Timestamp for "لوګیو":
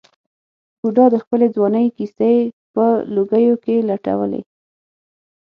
3.15-3.55